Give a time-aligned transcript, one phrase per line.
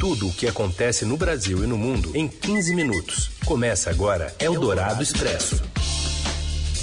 [0.00, 3.30] Tudo o que acontece no Brasil e no mundo em 15 minutos.
[3.44, 5.62] Começa agora Eldorado Expresso.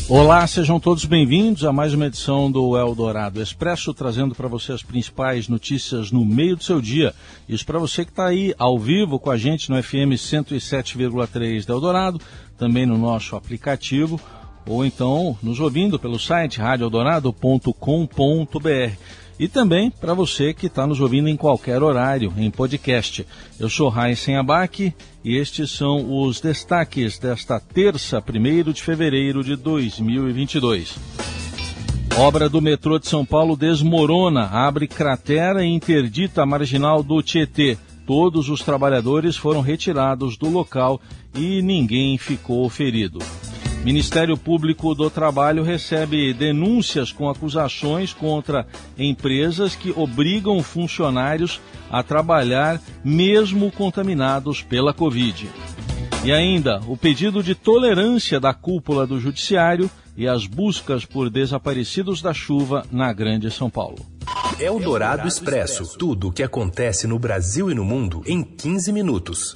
[0.08, 4.84] Olá, sejam todos bem-vindos a mais uma edição do Eldorado Expresso, trazendo para você as
[4.84, 7.16] principais notícias no meio do seu dia.
[7.50, 11.74] Isso para você que está aí ao vivo com a gente no FM 107,3 da
[11.74, 12.22] Eldorado,
[12.56, 14.22] também no nosso aplicativo,
[14.64, 21.30] ou então nos ouvindo pelo site radioeldorado.com.br e também para você que está nos ouvindo
[21.30, 23.26] em qualquer horário, em podcast.
[23.60, 24.94] Eu sou Raíssen Abac
[25.24, 30.98] e estes são os destaques desta terça, 1 de fevereiro de 2022.
[32.18, 37.78] Obra do metrô de São Paulo desmorona, abre cratera e interdita a marginal do Tietê.
[38.08, 41.00] Todos os trabalhadores foram retirados do local
[41.36, 43.20] e ninguém ficou ferido.
[43.88, 52.82] Ministério Público do Trabalho recebe denúncias com acusações contra empresas que obrigam funcionários a trabalhar
[53.02, 55.50] mesmo contaminados pela Covid.
[56.26, 62.22] E ainda, o pedido de tolerância da cúpula do Judiciário e as buscas por desaparecidos
[62.22, 64.06] da chuva na Grande São Paulo.
[64.60, 65.98] É o Dourado Expresso.
[65.98, 69.56] Tudo o que acontece no Brasil e no mundo em 15 minutos.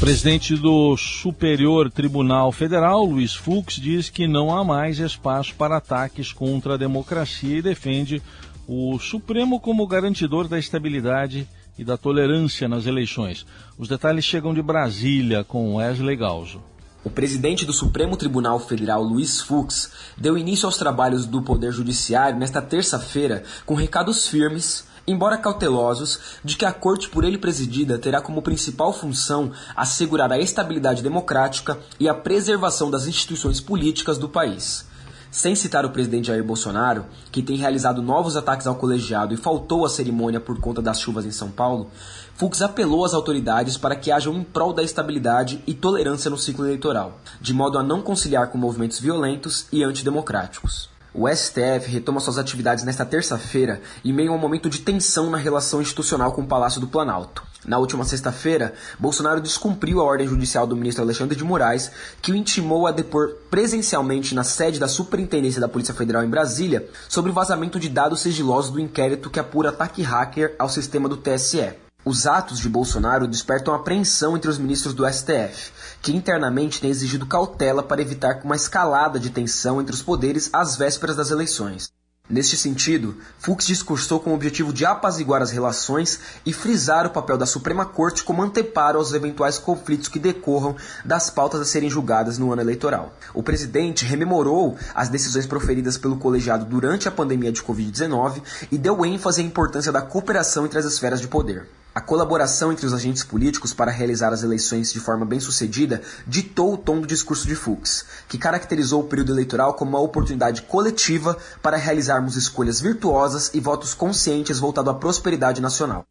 [0.00, 6.32] Presidente do Superior Tribunal Federal, Luiz Fux, diz que não há mais espaço para ataques
[6.32, 8.20] contra a democracia e defende
[8.66, 13.46] o Supremo como garantidor da estabilidade e da tolerância nas eleições.
[13.78, 16.60] Os detalhes chegam de Brasília com Wesley Galzo.
[17.04, 22.38] O presidente do Supremo Tribunal Federal, Luiz Fux, deu início aos trabalhos do Poder Judiciário
[22.38, 28.20] nesta terça-feira com recados firmes embora cautelosos, de que a corte por ele presidida terá
[28.20, 34.86] como principal função assegurar a estabilidade democrática e a preservação das instituições políticas do país.
[35.34, 39.84] Sem citar o presidente Jair Bolsonaro, que tem realizado novos ataques ao colegiado e faltou
[39.84, 41.90] à cerimônia por conta das chuvas em São Paulo,
[42.36, 46.64] Fux apelou às autoridades para que hajam em prol da estabilidade e tolerância no ciclo
[46.64, 50.93] eleitoral, de modo a não conciliar com movimentos violentos e antidemocráticos.
[51.16, 55.38] O STF retoma suas atividades nesta terça-feira em meio a um momento de tensão na
[55.38, 57.44] relação institucional com o Palácio do Planalto.
[57.64, 62.34] Na última sexta-feira, Bolsonaro descumpriu a ordem judicial do ministro Alexandre de Moraes, que o
[62.34, 67.34] intimou a depor presencialmente na sede da Superintendência da Polícia Federal em Brasília sobre o
[67.34, 71.83] vazamento de dados sigilosos do inquérito que apura ataque hacker ao sistema do TSE.
[72.06, 75.72] Os atos de Bolsonaro despertam apreensão entre os ministros do STF,
[76.02, 80.76] que internamente têm exigido cautela para evitar uma escalada de tensão entre os poderes às
[80.76, 81.90] vésperas das eleições.
[82.28, 87.38] Neste sentido, Fux discursou com o objetivo de apaziguar as relações e frisar o papel
[87.38, 90.76] da Suprema Corte como anteparo aos eventuais conflitos que decorram
[91.06, 93.14] das pautas a serem julgadas no ano eleitoral.
[93.32, 99.06] O presidente rememorou as decisões proferidas pelo colegiado durante a pandemia de Covid-19 e deu
[99.06, 101.66] ênfase à importância da cooperação entre as esferas de poder.
[101.94, 106.76] A colaboração entre os agentes políticos para realizar as eleições de forma bem-sucedida ditou o
[106.76, 111.76] tom do discurso de Fux, que caracterizou o período eleitoral como uma oportunidade coletiva para
[111.76, 116.04] realizarmos escolhas virtuosas e votos conscientes voltado à prosperidade nacional.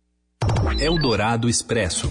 [0.80, 2.10] Eldorado Expresso.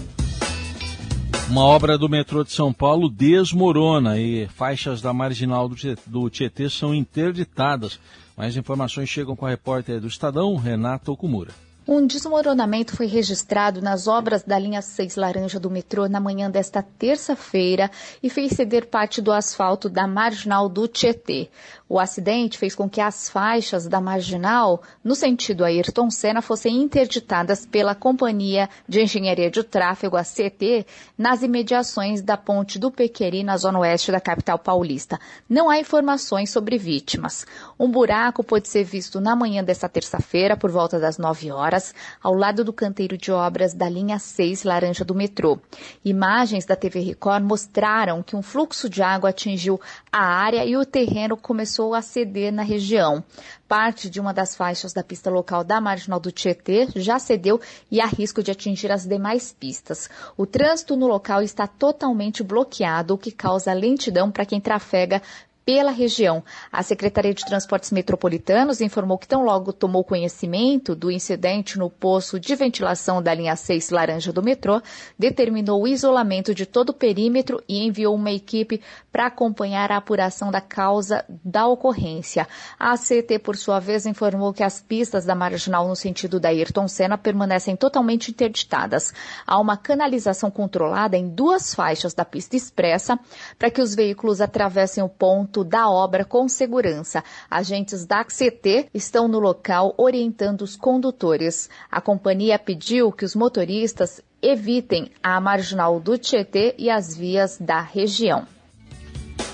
[1.49, 5.67] Uma obra do metrô de São Paulo desmorona e faixas da marginal
[6.05, 7.99] do Tietê são interditadas.
[8.37, 11.51] Mais informações chegam com a repórter do Estadão, Renata Okumura.
[11.85, 16.81] Um desmoronamento foi registrado nas obras da linha 6 laranja do metrô na manhã desta
[16.81, 21.49] terça-feira e fez ceder parte do asfalto da marginal do Tietê.
[21.89, 27.65] O acidente fez com que as faixas da marginal, no sentido Ayrton Senna, fossem interditadas
[27.65, 30.85] pela Companhia de Engenharia de Tráfego, a CT,
[31.17, 35.19] nas imediações da ponte do Pequeri, na zona oeste da capital paulista.
[35.49, 37.45] Não há informações sobre vítimas.
[37.77, 41.72] Um buraco pode ser visto na manhã desta terça-feira, por volta das 9 horas,
[42.21, 45.59] ao lado do canteiro de obras da linha 6 laranja do metrô.
[46.03, 49.79] Imagens da TV Record mostraram que um fluxo de água atingiu
[50.11, 53.23] a área e o terreno começou a ceder na região.
[53.67, 57.99] Parte de uma das faixas da pista local da Marginal do Tietê já cedeu e
[58.01, 60.09] há risco de atingir as demais pistas.
[60.37, 65.21] O trânsito no local está totalmente bloqueado, o que causa lentidão para quem trafega
[65.65, 66.43] pela região.
[66.71, 72.39] A Secretaria de Transportes Metropolitanos informou que tão logo tomou conhecimento do incidente no poço
[72.39, 74.81] de ventilação da linha 6 laranja do metrô,
[75.17, 78.81] determinou o isolamento de todo o perímetro e enviou uma equipe
[79.11, 82.47] para acompanhar a apuração da causa da ocorrência.
[82.77, 86.87] A CT, por sua vez, informou que as pistas da marginal no sentido da Ayrton
[86.87, 89.13] Senna permanecem totalmente interditadas.
[89.47, 93.17] Há uma canalização controlada em duas faixas da pista expressa
[93.57, 97.23] para que os veículos atravessem o ponto andamento da obra com segurança.
[97.49, 101.69] Agentes da ACT estão no local orientando os condutores.
[101.91, 107.81] A companhia pediu que os motoristas evitem a marginal do Tietê e as vias da
[107.81, 108.45] região.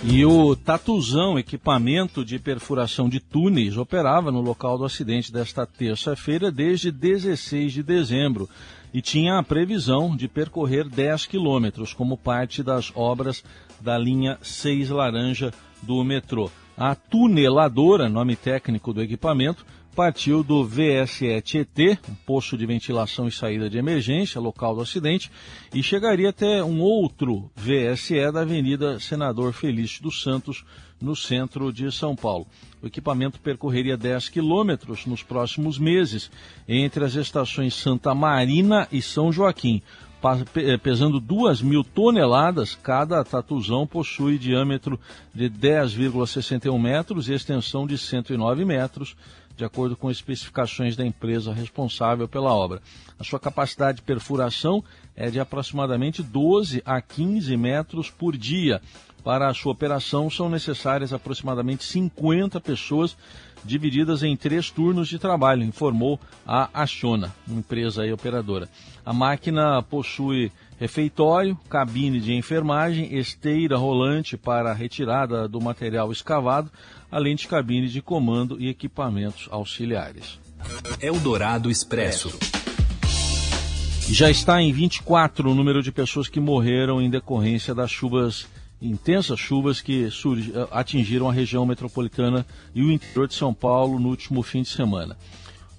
[0.01, 6.49] E o Tatuzão, equipamento de perfuração de túneis, operava no local do acidente desta terça-feira
[6.49, 8.49] desde 16 de dezembro
[8.93, 13.43] e tinha a previsão de percorrer 10 quilômetros como parte das obras
[13.81, 16.49] da linha 6 Laranja do metrô.
[16.77, 19.65] A tuneladora, nome técnico do equipamento,
[19.95, 21.43] partiu do VSE
[22.09, 25.29] um posto de ventilação e saída de emergência, local do acidente,
[25.73, 30.63] e chegaria até um outro VSE da Avenida Senador Felício dos Santos,
[31.01, 32.47] no centro de São Paulo.
[32.81, 36.29] O equipamento percorreria 10 quilômetros nos próximos meses
[36.67, 39.81] entre as estações Santa Marina e São Joaquim.
[40.56, 45.00] Eh, pesando 2 mil toneladas, cada tatuzão possui diâmetro
[45.33, 49.16] de 10,61 metros e extensão de 109 metros
[49.56, 52.81] de acordo com especificações da empresa responsável pela obra.
[53.19, 54.81] A sua capacidade de perfuração
[55.16, 58.81] é de aproximadamente 12 a 15 metros por dia.
[59.29, 63.15] Para a sua operação são necessárias aproximadamente 50 pessoas
[63.63, 68.67] divididas em três turnos de trabalho, informou a Achona, empresa e operadora.
[69.05, 76.71] A máquina possui refeitório, cabine de enfermagem, esteira rolante para a retirada do material escavado,
[77.11, 80.39] além de cabine de comando e equipamentos auxiliares.
[80.99, 82.35] Eldorado Expresso.
[84.09, 88.47] Já está em 24 o número de pessoas que morreram em decorrência das chuvas,
[88.81, 90.07] intensas chuvas que
[90.71, 95.17] atingiram a região metropolitana e o interior de São Paulo no último fim de semana.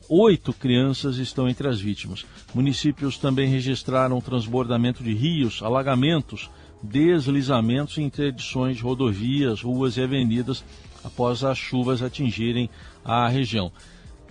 [0.08, 2.26] Oito crianças estão entre as vítimas.
[2.52, 6.50] Municípios também registraram transbordamento de rios, alagamentos,
[6.82, 10.64] deslizamentos e interdições de rodovias, ruas e avenidas
[11.04, 12.68] após as chuvas atingirem
[13.04, 13.70] a região.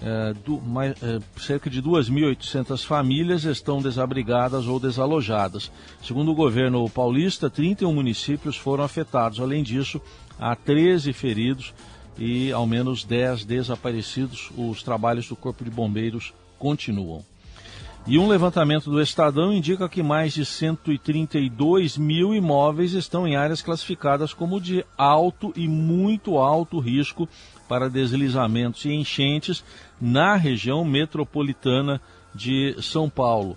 [0.01, 5.69] É, do, mais, é, cerca de 2.800 famílias estão desabrigadas ou desalojadas.
[6.01, 9.41] Segundo o governo paulista, 31 municípios foram afetados.
[9.41, 10.01] Além disso,
[10.39, 11.73] há 13 feridos
[12.17, 14.49] e ao menos 10 desaparecidos.
[14.57, 17.25] Os trabalhos do Corpo de Bombeiros continuam.
[18.07, 23.61] E um levantamento do Estadão indica que mais de 132 mil imóveis estão em áreas
[23.61, 27.27] classificadas como de alto e muito alto risco
[27.69, 29.63] para deslizamentos e enchentes
[30.01, 32.01] na região metropolitana
[32.33, 33.55] de São Paulo.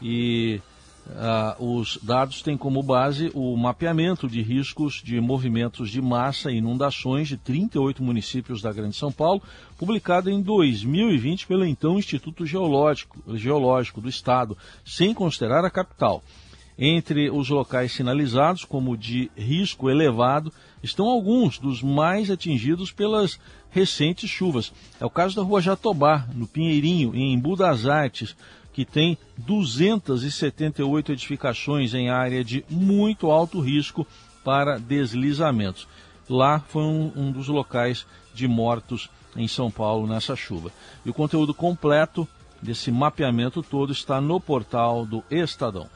[0.00, 0.60] E
[1.06, 6.56] Uh, os dados têm como base o mapeamento de riscos de movimentos de massa e
[6.56, 9.42] inundações de 38 municípios da Grande São Paulo,
[9.76, 16.24] publicado em 2020 pelo então Instituto Geológico, Geológico do Estado, sem considerar a capital.
[16.78, 20.50] Entre os locais sinalizados como de risco elevado
[20.84, 23.38] estão alguns dos mais atingidos pelas
[23.70, 24.72] recentes chuvas.
[25.00, 28.36] É o caso da Rua Jatobá, no Pinheirinho, em Embu das Artes,
[28.72, 34.06] que tem 278 edificações em área de muito alto risco
[34.44, 35.88] para deslizamentos.
[36.28, 40.70] Lá foi um, um dos locais de mortos em São Paulo nessa chuva.
[41.04, 42.28] E o conteúdo completo
[42.60, 45.88] desse mapeamento todo está no portal do Estadão.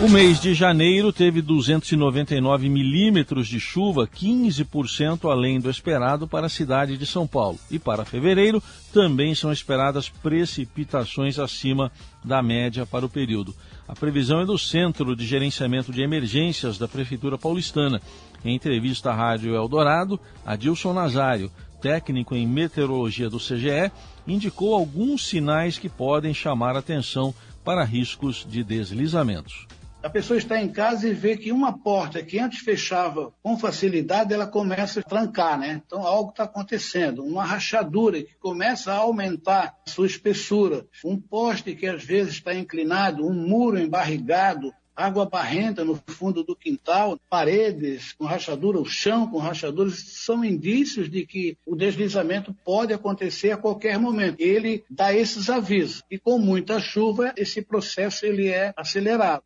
[0.00, 6.48] O mês de janeiro teve 299 milímetros de chuva, 15% além do esperado para a
[6.48, 7.58] cidade de São Paulo.
[7.68, 8.62] E para fevereiro
[8.92, 11.90] também são esperadas precipitações acima
[12.24, 13.52] da média para o período.
[13.88, 18.00] A previsão é do Centro de Gerenciamento de Emergências da Prefeitura Paulistana.
[18.44, 21.50] Em entrevista à Rádio Eldorado, Adilson Nazário,
[21.82, 23.90] técnico em meteorologia do CGE,
[24.28, 29.66] indicou alguns sinais que podem chamar atenção para riscos de deslizamentos.
[30.08, 34.32] A pessoa está em casa e vê que uma porta que antes fechava com facilidade,
[34.32, 35.82] ela começa a trancar, né?
[35.84, 37.22] Então algo está acontecendo.
[37.22, 40.86] Uma rachadura que começa a aumentar a sua espessura.
[41.04, 46.56] Um poste que às vezes está inclinado, um muro embarrigado, água barrenta no fundo do
[46.56, 52.94] quintal, paredes com rachadura, o chão com rachaduras, são indícios de que o deslizamento pode
[52.94, 54.40] acontecer a qualquer momento.
[54.40, 56.02] Ele dá esses avisos.
[56.10, 59.42] E com muita chuva, esse processo ele é acelerado.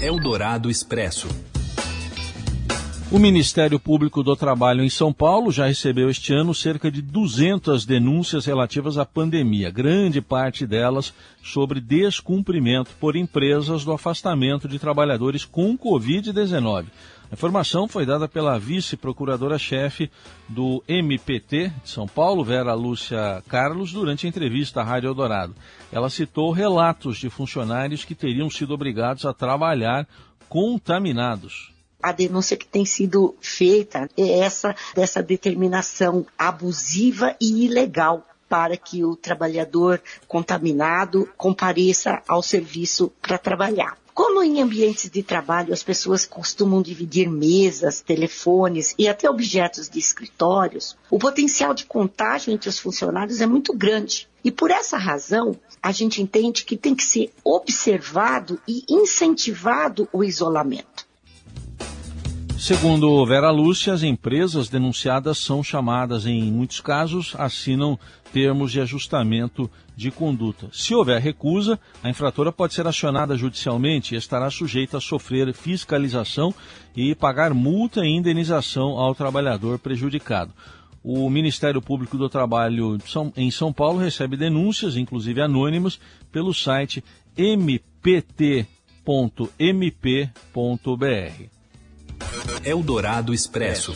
[0.00, 1.28] Eldorado Expresso.
[3.08, 7.86] O Ministério Público do Trabalho em São Paulo já recebeu este ano cerca de 200
[7.86, 15.44] denúncias relativas à pandemia, grande parte delas sobre descumprimento por empresas do afastamento de trabalhadores
[15.44, 16.86] com Covid-19.
[17.30, 20.10] A informação foi dada pela vice-procuradora-chefe
[20.48, 25.54] do MPT de São Paulo, Vera Lúcia Carlos, durante a entrevista à Rádio Eldorado.
[25.90, 30.06] Ela citou relatos de funcionários que teriam sido obrigados a trabalhar
[30.48, 38.76] contaminados a denúncia que tem sido feita é essa dessa determinação abusiva e ilegal para
[38.76, 43.98] que o trabalhador contaminado compareça ao serviço para trabalhar.
[44.16, 49.98] Como em ambientes de trabalho as pessoas costumam dividir mesas, telefones e até objetos de
[49.98, 54.26] escritórios, o potencial de contágio entre os funcionários é muito grande.
[54.42, 60.24] E por essa razão, a gente entende que tem que ser observado e incentivado o
[60.24, 61.05] isolamento.
[62.58, 67.98] Segundo Vera Lúcia, as empresas denunciadas são chamadas, em muitos casos, assinam
[68.32, 70.68] termos de ajustamento de conduta.
[70.72, 76.52] Se houver recusa, a infratora pode ser acionada judicialmente e estará sujeita a sofrer fiscalização
[76.96, 80.52] e pagar multa e indenização ao trabalhador prejudicado.
[81.04, 82.98] O Ministério Público do Trabalho
[83.36, 86.00] em São Paulo recebe denúncias, inclusive anônimas,
[86.32, 87.04] pelo site
[87.36, 88.56] mpt.mp.br.
[92.66, 93.94] Eldorado Expresso.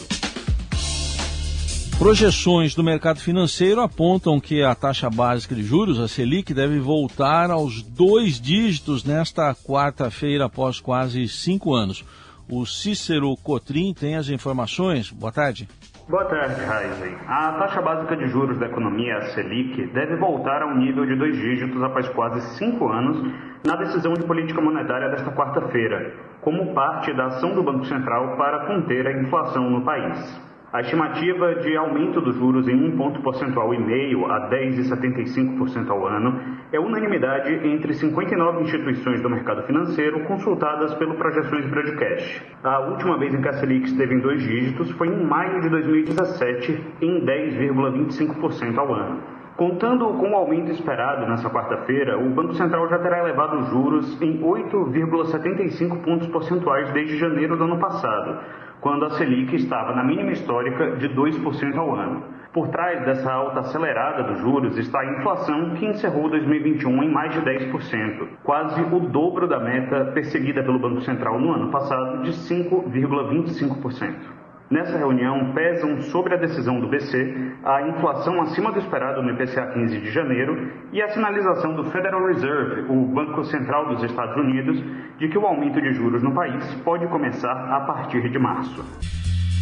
[1.99, 7.51] Projeções do mercado financeiro apontam que a taxa básica de juros, a Selic, deve voltar
[7.51, 12.05] aos dois dígitos nesta quarta-feira, após quase cinco anos.
[12.49, 15.11] O Cícero Cotrim tem as informações.
[15.11, 15.69] Boa tarde.
[16.09, 17.17] Boa tarde, Heisen.
[17.27, 21.37] A taxa básica de juros da economia, a Selic, deve voltar ao nível de dois
[21.37, 23.33] dígitos após quase cinco anos
[23.67, 28.67] na decisão de política monetária desta quarta-feira, como parte da ação do Banco Central para
[28.67, 30.51] conter a inflação no país.
[30.73, 36.07] A estimativa de aumento dos juros em um ponto percentual e meio a 10,75% ao
[36.07, 36.41] ano
[36.73, 42.47] é unanimidade entre 59 instituições do mercado financeiro consultadas pelo Projeções Broadcast.
[42.63, 45.71] A última vez em que a Selic esteve em dois dígitos foi em maio de
[45.71, 49.40] 2017, em 10,25% ao ano.
[49.57, 54.23] Contando com o aumento esperado nessa quarta-feira, o Banco Central já terá elevado os juros
[54.23, 58.39] em 8,75 pontos percentuais desde janeiro do ano passado,
[58.81, 62.23] quando a Selic estava na mínima histórica de 2% ao ano.
[62.53, 67.33] Por trás dessa alta acelerada dos juros está a inflação, que encerrou 2021 em mais
[67.33, 72.33] de 10%, quase o dobro da meta perseguida pelo Banco Central no ano passado, de
[72.33, 74.40] 5,25%.
[74.71, 79.67] Nessa reunião, pesam sobre a decisão do BC a inflação acima do esperado no IPCA
[79.75, 84.81] 15 de janeiro e a sinalização do Federal Reserve, o Banco Central dos Estados Unidos,
[85.19, 88.85] de que o aumento de juros no país pode começar a partir de março.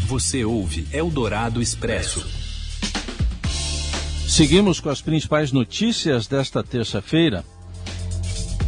[0.06, 2.20] Você ouve Eldorado Expresso.
[4.28, 7.42] Seguimos com as principais notícias desta terça-feira.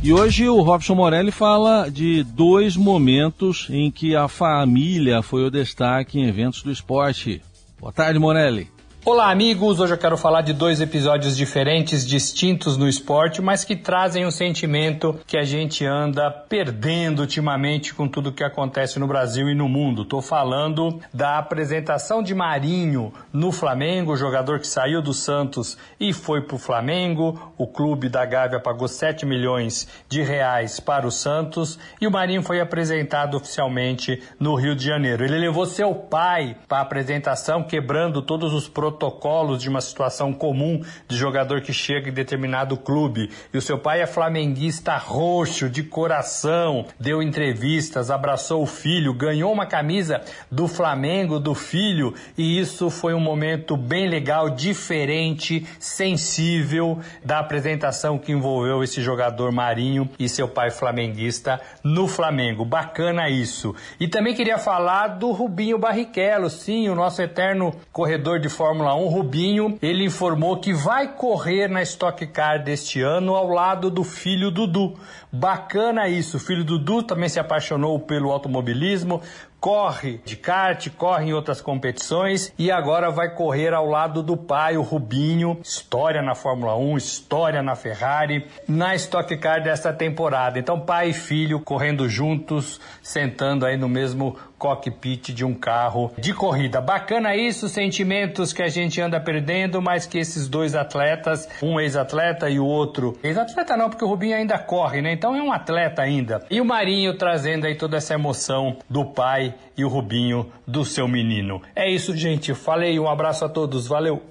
[0.02, 5.50] E hoje o Robson Morelli fala de dois momentos em que a família foi o
[5.50, 7.42] destaque em eventos do esporte.
[7.78, 8.66] Boa tarde, Morelli.
[9.02, 9.80] Olá, amigos!
[9.80, 14.30] Hoje eu quero falar de dois episódios diferentes, distintos no esporte, mas que trazem um
[14.30, 19.70] sentimento que a gente anda perdendo ultimamente com tudo que acontece no Brasil e no
[19.70, 20.02] mundo.
[20.02, 26.42] Estou falando da apresentação de Marinho no Flamengo, jogador que saiu do Santos e foi
[26.42, 27.54] para o Flamengo.
[27.56, 32.42] O clube da Gávea pagou 7 milhões de reais para o Santos e o Marinho
[32.42, 35.24] foi apresentado oficialmente no Rio de Janeiro.
[35.24, 40.32] Ele levou seu pai para a apresentação, quebrando todos os protocolos protocolos de uma situação
[40.32, 43.30] comum de jogador que chega em determinado clube.
[43.52, 49.52] E o seu pai é flamenguista roxo, de coração, deu entrevistas, abraçou o filho, ganhou
[49.52, 50.20] uma camisa
[50.50, 58.18] do Flamengo, do filho, e isso foi um momento bem legal, diferente, sensível da apresentação
[58.18, 62.64] que envolveu esse jogador Marinho e seu pai flamenguista no Flamengo.
[62.64, 63.74] Bacana isso.
[64.00, 68.94] E também queria falar do Rubinho Barrichello, sim, o nosso eterno corredor de Fórmula Fórmula
[68.94, 74.02] 1, Rubinho, ele informou que vai correr na Stock Car deste ano ao lado do
[74.02, 74.94] filho Dudu.
[75.30, 79.20] Bacana isso, o filho Dudu também se apaixonou pelo automobilismo,
[79.60, 84.76] corre de kart, corre em outras competições e agora vai correr ao lado do pai,
[84.76, 85.60] o Rubinho.
[85.62, 90.58] História na Fórmula 1, história na Ferrari, na Stock Car desta temporada.
[90.58, 96.34] Então, pai e filho correndo juntos, sentando aí no mesmo cockpit de um carro de
[96.34, 96.82] corrida.
[96.82, 102.50] Bacana isso, sentimentos que a gente anda perdendo, mas que esses dois atletas, um ex-atleta
[102.50, 105.12] e o outro ex-atleta não, porque o Rubinho ainda corre, né?
[105.12, 106.44] Então é um atleta ainda.
[106.50, 109.06] E o Marinho trazendo aí toda essa emoção do
[109.50, 111.60] pai e o Rubinho do seu menino.
[111.74, 112.54] É isso, gente.
[112.54, 113.86] Falei, um abraço a todos.
[113.86, 114.22] Valeu.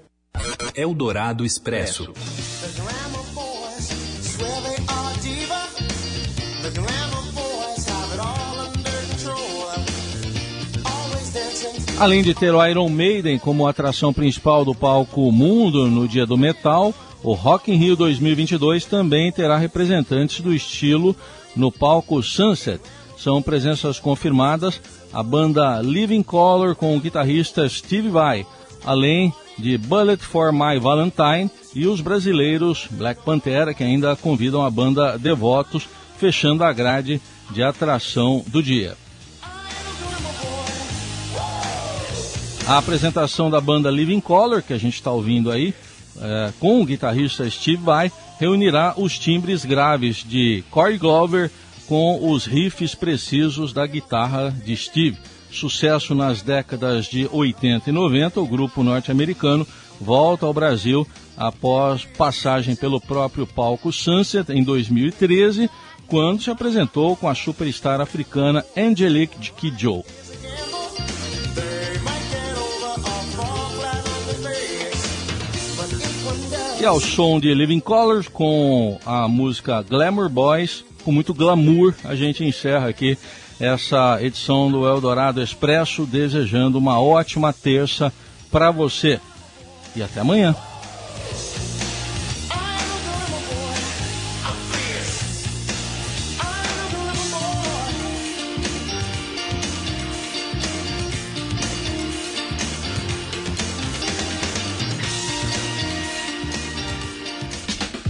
[0.76, 2.14] Eldorado Expresso.
[12.00, 16.38] Além de ter o Iron Maiden como atração principal do palco Mundo no Dia do
[16.38, 21.14] Metal, o Rock in Rio 2022 também terá representantes do estilo
[21.54, 22.80] no palco Sunset.
[23.20, 24.80] São presenças confirmadas
[25.12, 28.46] a banda Living Color com o guitarrista Steve Vai,
[28.86, 34.70] além de Bullet for My Valentine e os brasileiros Black Pantera, que ainda convidam a
[34.70, 37.22] banda Devotos, fechando a grade
[37.52, 38.96] de atração do dia.
[42.66, 45.74] A apresentação da banda Living Color, que a gente está ouvindo aí,
[46.22, 51.52] é, com o guitarrista Steve Vai, reunirá os timbres graves de Corey Glover
[51.90, 55.18] com os riffs precisos da guitarra de Steve.
[55.52, 59.66] Sucesso nas décadas de 80 e 90, o grupo norte-americano
[60.00, 61.06] volta ao Brasil
[61.36, 65.68] após passagem pelo próprio palco Sunset em 2013,
[66.06, 70.04] quando se apresentou com a superstar africana Angelique Kidjo.
[76.80, 82.16] E ao som de Living Colors com a música Glamour Boys, com muito glamour, a
[82.16, 83.18] gente encerra aqui
[83.60, 88.12] essa edição do Eldorado Expresso, desejando uma ótima terça
[88.52, 89.20] para você.
[89.96, 90.56] E até amanhã.